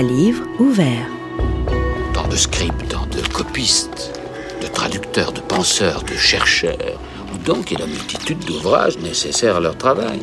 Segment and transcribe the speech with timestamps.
[0.00, 1.10] à livre ouvert.
[2.14, 4.18] Tant de scripts, de copistes,
[4.62, 6.98] de traducteurs, de penseurs, de chercheurs,
[7.34, 10.20] ou donc il y a la multitude d'ouvrages nécessaires à leur travail.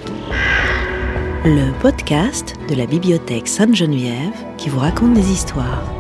[1.46, 5.97] Le podcast de la bibliothèque Sainte-Geneviève qui vous raconte des histoires.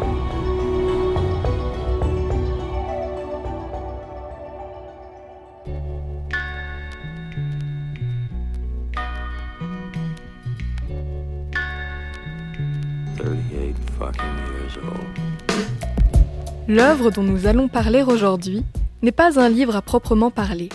[16.67, 18.63] L'œuvre dont nous allons parler aujourd'hui
[19.01, 20.69] n'est pas un livre à proprement parler.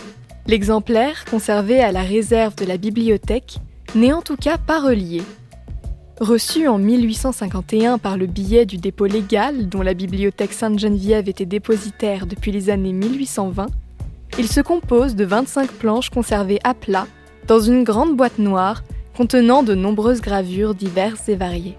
[0.47, 3.57] L'exemplaire, conservé à la réserve de la bibliothèque,
[3.95, 5.21] n'est en tout cas pas relié.
[6.19, 12.27] Reçu en 1851 par le billet du dépôt légal dont la bibliothèque Sainte-Geneviève était dépositaire
[12.27, 13.67] depuis les années 1820,
[14.39, 17.07] il se compose de 25 planches conservées à plat
[17.47, 18.83] dans une grande boîte noire
[19.15, 21.77] contenant de nombreuses gravures diverses et variées.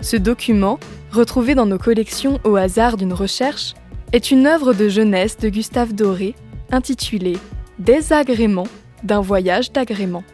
[0.00, 0.78] Ce document,
[1.10, 3.74] retrouvé dans nos collections au hasard d'une recherche,
[4.12, 6.34] est une œuvre de jeunesse de Gustave Doré
[6.70, 7.36] intitulée
[7.78, 8.66] Désagrément
[9.02, 10.24] d'un voyage d'agrément.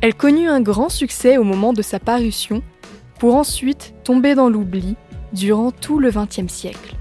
[0.00, 2.62] Elle connut un grand succès au moment de sa parution,
[3.18, 4.96] pour ensuite tomber dans l'oubli
[5.32, 6.96] durant tout le XXe siècle.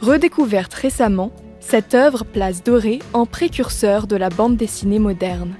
[0.00, 5.56] Redécouverte récemment, cette œuvre place Doré en précurseur de la bande dessinée moderne.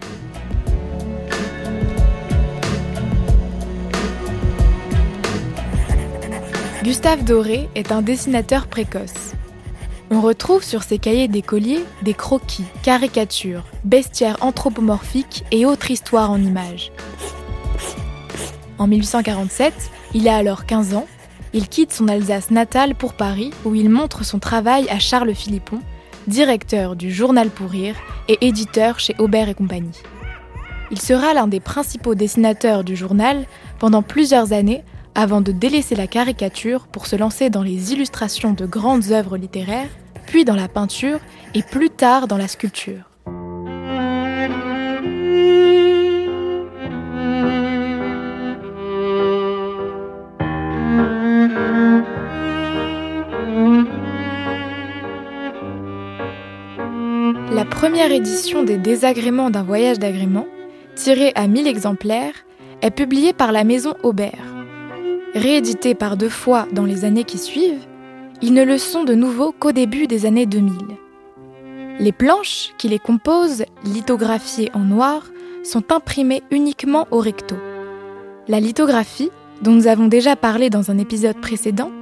[6.88, 9.34] Gustave Doré est un dessinateur précoce.
[10.10, 16.40] On retrouve sur ses cahiers d'écoliers des croquis, caricatures, bestiaires anthropomorphiques et autres histoires en
[16.40, 16.90] images.
[18.78, 19.74] En 1847,
[20.14, 21.06] il a alors 15 ans,
[21.52, 25.80] il quitte son Alsace natale pour Paris où il montre son travail à Charles Philippon,
[26.26, 27.96] directeur du Journal pour rire
[28.28, 30.00] et éditeur chez Aubert et compagnie.
[30.90, 33.44] Il sera l'un des principaux dessinateurs du journal
[33.78, 34.84] pendant plusieurs années
[35.14, 39.90] avant de délaisser la caricature pour se lancer dans les illustrations de grandes œuvres littéraires,
[40.26, 41.20] puis dans la peinture
[41.54, 43.08] et plus tard dans la sculpture.
[57.50, 60.46] La première édition des Désagréments d'un voyage d'agrément,
[60.94, 62.44] tirée à 1000 exemplaires,
[62.82, 64.57] est publiée par la maison Aubert.
[65.38, 67.86] Réédités par deux fois dans les années qui suivent,
[68.42, 70.74] ils ne le sont de nouveau qu'au début des années 2000.
[72.00, 75.22] Les planches qui les composent, lithographiées en noir,
[75.62, 77.54] sont imprimées uniquement au recto.
[78.48, 79.30] La lithographie,
[79.62, 81.92] dont nous avons déjà parlé dans un épisode précédent,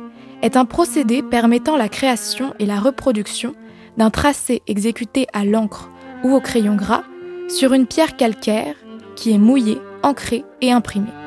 [0.40, 3.54] est un procédé permettant la création et la reproduction
[3.98, 5.90] d'un tracé exécuté à l'encre
[6.24, 7.04] ou au crayon gras
[7.50, 8.76] sur une pierre calcaire
[9.14, 11.25] qui est mouillée, ancrée et imprimée.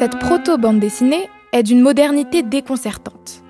[0.00, 3.42] Cette proto-bande dessinée est d'une modernité déconcertante.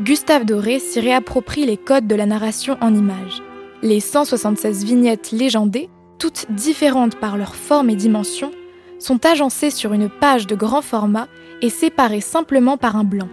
[0.00, 3.42] Gustave Doré s'y réapproprie les codes de la narration en images.
[3.82, 8.52] Les 176 vignettes légendées, toutes différentes par leur forme et dimension,
[9.00, 11.26] sont agencées sur une page de grand format
[11.60, 13.28] et séparées simplement par un blanc.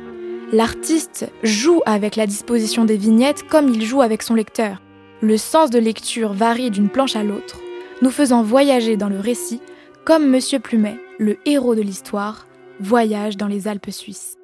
[0.52, 4.82] L'artiste joue avec la disposition des vignettes comme il joue avec son lecteur.
[5.22, 7.60] Le sens de lecture varie d'une planche à l'autre,
[8.02, 9.62] nous faisant voyager dans le récit
[10.06, 12.48] comme Monsieur Plumet, le héros de l'histoire,
[12.80, 14.38] voyage dans les Alpes suisses.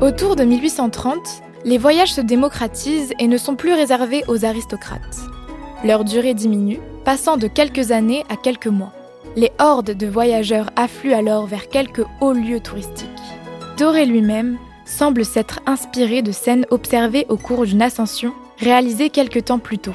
[0.00, 5.18] Autour de 1830, les voyages se démocratisent et ne sont plus réservés aux aristocrates.
[5.84, 8.92] Leur durée diminue, passant de quelques années à quelques mois.
[9.36, 13.05] Les hordes de voyageurs affluent alors vers quelques hauts lieux touristiques.
[13.76, 14.56] Doré lui-même
[14.86, 19.94] semble s'être inspiré de scènes observées au cours d'une ascension réalisée quelque temps plus tôt.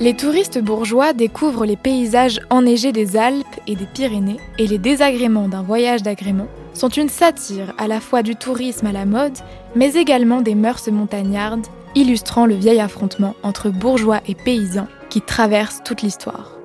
[0.00, 5.48] Les touristes bourgeois découvrent les paysages enneigés des Alpes et des Pyrénées et les désagréments
[5.48, 9.36] d'un voyage d'agrément sont une satire à la fois du tourisme à la mode,
[9.74, 15.82] mais également des mœurs montagnardes, illustrant le vieil affrontement entre bourgeois et paysans qui traverse
[15.84, 16.57] toute l'histoire.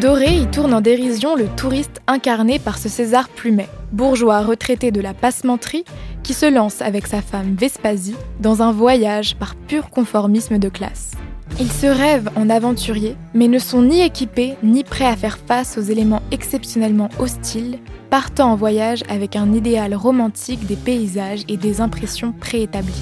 [0.00, 5.00] Doré y tourne en dérision le touriste incarné par ce César Plumet, bourgeois retraité de
[5.00, 5.86] la passementerie
[6.22, 11.12] qui se lance avec sa femme Vespasie dans un voyage par pur conformisme de classe.
[11.58, 15.78] Ils se rêvent en aventuriers, mais ne sont ni équipés ni prêts à faire face
[15.78, 17.78] aux éléments exceptionnellement hostiles,
[18.10, 22.92] partant en voyage avec un idéal romantique des paysages et des impressions préétablies.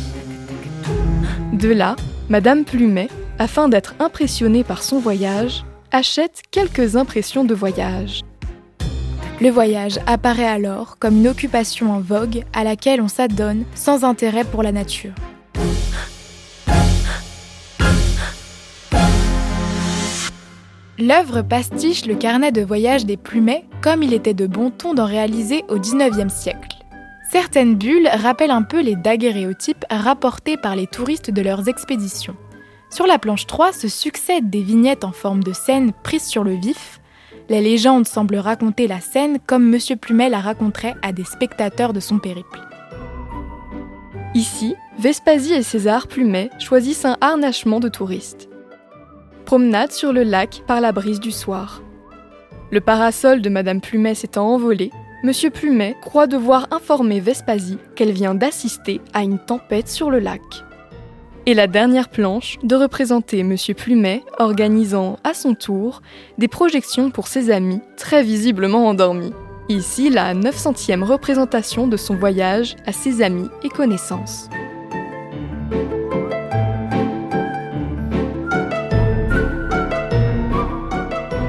[1.52, 1.96] De là,
[2.28, 3.08] Madame Plumet,
[3.40, 5.64] afin d'être impressionnée par son voyage,
[5.94, 8.22] achète quelques impressions de voyage.
[9.40, 14.42] Le voyage apparaît alors comme une occupation en vogue à laquelle on s'adonne sans intérêt
[14.42, 15.12] pour la nature.
[20.98, 25.06] L'œuvre pastiche le carnet de voyage des Plumet comme il était de bon ton d'en
[25.06, 26.76] réaliser au XIXe siècle.
[27.30, 32.34] Certaines bulles rappellent un peu les daguerréotypes rapportés par les touristes de leurs expéditions.
[32.94, 36.52] Sur la planche 3 se succèdent des vignettes en forme de scène prises sur le
[36.52, 37.00] vif,
[37.48, 39.98] les légendes semblent raconter la scène comme M.
[40.00, 42.60] Plumet la raconterait à des spectateurs de son périple.
[44.36, 48.48] Ici, Vespasy et César Plumet choisissent un harnachement de touristes.
[49.44, 51.82] Promenade sur le lac par la brise du soir.
[52.70, 54.92] Le parasol de Madame Plumet s'étant envolé,
[55.24, 60.63] Monsieur Plumet croit devoir informer Vespasy qu'elle vient d'assister à une tempête sur le lac
[61.46, 63.56] et la dernière planche de représenter M.
[63.76, 66.02] Plumet organisant à son tour
[66.38, 69.32] des projections pour ses amis très visiblement endormis.
[69.68, 74.48] Ici la 900e représentation de son voyage à ses amis et connaissances.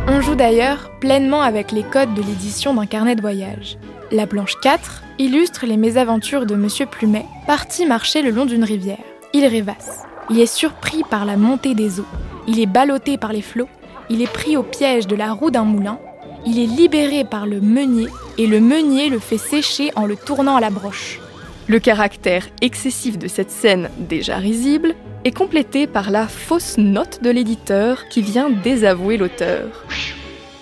[0.07, 3.77] On joue d'ailleurs pleinement avec les codes de l'édition d'un carnet de voyage.
[4.11, 6.67] La planche 4 illustre les mésaventures de M.
[6.89, 9.14] Plumet, parti marcher le long d'une rivière.
[9.37, 10.03] Il rêvasse.
[10.29, 12.07] Il est surpris par la montée des eaux.
[12.47, 13.67] Il est ballotté par les flots.
[14.09, 15.99] Il est pris au piège de la roue d'un moulin.
[16.45, 20.55] Il est libéré par le meunier et le meunier le fait sécher en le tournant
[20.55, 21.19] à la broche.
[21.67, 24.95] Le caractère excessif de cette scène, déjà risible,
[25.25, 29.83] est complété par la fausse note de l'éditeur qui vient désavouer l'auteur.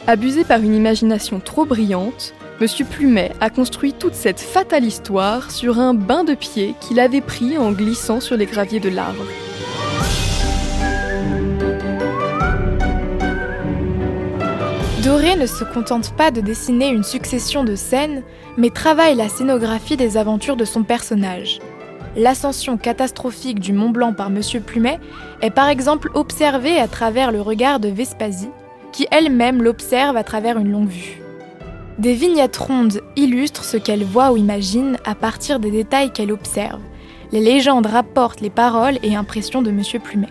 [0.08, 5.80] Abusé par une imagination trop brillante, Monsieur Plumet a construit toute cette fatale histoire sur
[5.80, 9.26] un bain de pied qu'il avait pris en glissant sur les graviers de l'arbre.
[15.04, 18.24] Doré ne se contente pas de dessiner une succession de scènes,
[18.56, 21.60] mais travaille la scénographie des aventures de son personnage.
[22.16, 25.00] L'ascension catastrophique du Mont Blanc par Monsieur Plumet
[25.42, 28.50] est par exemple observée à travers le regard de Vespasy,
[28.92, 31.23] qui elle-même l'observe à travers une longue vue.
[32.00, 36.82] Des vignettes rondes illustrent ce qu'elle voit ou imagine à partir des détails qu'elle observe.
[37.32, 39.82] Les légendes rapportent les paroles et impressions de M.
[40.02, 40.30] Plumet.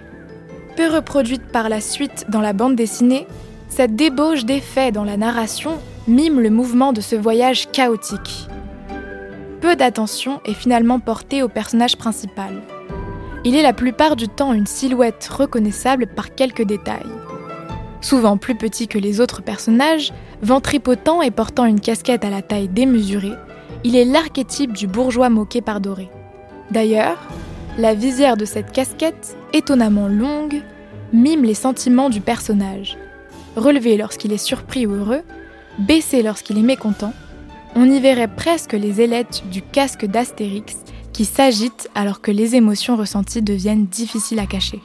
[0.77, 3.27] Peu reproduite par la suite dans la bande dessinée,
[3.69, 5.79] cette débauche d'effets dans la narration
[6.09, 8.49] mime le mouvement de ce voyage chaotique.
[9.61, 12.61] Peu d'attention est finalement portée au personnage principal.
[13.45, 17.07] Il est la plupart du temps une silhouette reconnaissable par quelques détails.
[18.03, 20.13] Souvent plus petit que les autres personnages,
[20.43, 23.33] ventripotent et portant une casquette à la taille démesurée,
[23.85, 26.11] il est l'archétype du bourgeois moqué par Doré.
[26.71, 27.19] D'ailleurs,
[27.79, 30.63] la visière de cette casquette, étonnamment longue,
[31.13, 32.99] mime les sentiments du personnage.
[33.57, 35.23] Relevé lorsqu'il est surpris ou heureux,
[35.79, 37.13] baissé lorsqu'il est mécontent,
[37.75, 40.77] on y verrait presque les ailettes du casque d'Astérix
[41.13, 44.81] qui s'agitent alors que les émotions ressenties deviennent difficiles à cacher.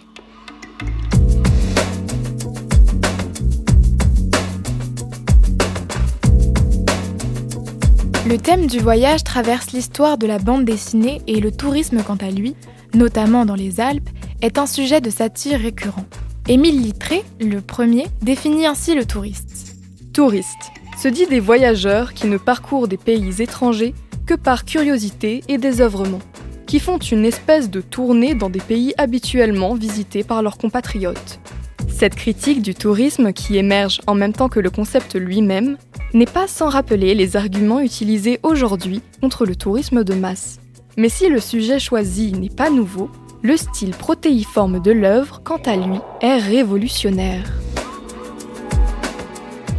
[8.27, 12.29] Le thème du voyage traverse l'histoire de la bande dessinée et le tourisme quant à
[12.29, 12.55] lui,
[12.93, 14.09] notamment dans les Alpes,
[14.41, 16.03] est un sujet de satire récurrent.
[16.49, 19.77] Émile Littré, le premier, définit ainsi le touriste.
[20.11, 25.57] Touriste se dit des voyageurs qui ne parcourent des pays étrangers que par curiosité et
[25.57, 26.19] désœuvrement,
[26.65, 31.39] qui font une espèce de tournée dans des pays habituellement visités par leurs compatriotes.
[31.87, 35.77] Cette critique du tourisme qui émerge en même temps que le concept lui-même
[36.13, 40.59] n'est pas sans rappeler les arguments utilisés aujourd'hui contre le tourisme de masse.
[40.97, 43.09] Mais si le sujet choisi n'est pas nouveau,
[43.41, 47.51] le style protéiforme de l'œuvre, quant à lui, est révolutionnaire.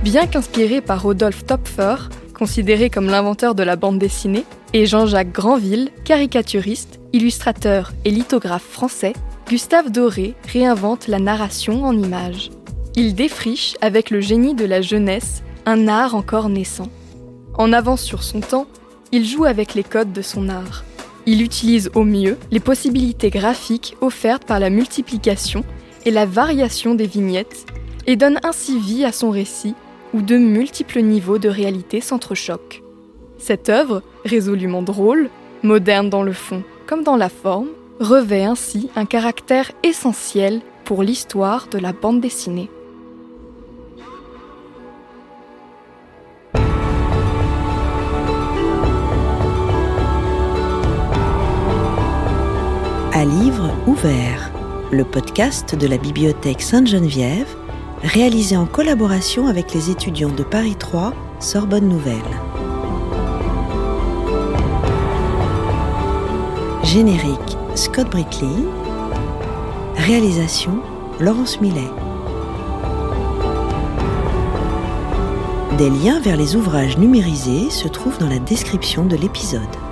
[0.04, 1.97] Bien qu'inspiré par Rodolphe Topfer,
[2.35, 4.44] considéré comme l'inventeur de la bande dessinée,
[4.75, 9.14] et Jean-Jacques Granville, caricaturiste, illustrateur et lithographe français,
[9.49, 12.50] Gustave Doré réinvente la narration en images.
[12.94, 16.88] Il défriche, avec le génie de la jeunesse, un art encore naissant.
[17.52, 18.66] En avance sur son temps,
[19.12, 20.82] il joue avec les codes de son art.
[21.26, 25.64] Il utilise au mieux les possibilités graphiques offertes par la multiplication
[26.06, 27.66] et la variation des vignettes
[28.06, 29.75] et donne ainsi vie à son récit
[30.14, 32.82] où de multiples niveaux de réalité s'entrechoquent.
[33.37, 35.28] Cette œuvre, résolument drôle,
[35.62, 37.68] moderne dans le fond comme dans la forme,
[38.00, 42.70] revêt ainsi un caractère essentiel pour l'histoire de la bande dessinée.
[53.18, 54.52] À livre ouvert,
[54.92, 57.52] le podcast de la Bibliothèque Sainte-Geneviève,
[58.04, 62.14] réalisé en collaboration avec les étudiants de Paris 3, Sorbonne Nouvelle.
[66.84, 68.46] Générique Scott Brickley.
[69.96, 70.80] Réalisation
[71.18, 71.90] Laurence Millet.
[75.76, 79.88] Des liens vers les ouvrages numérisés se trouvent dans la description de l'épisode.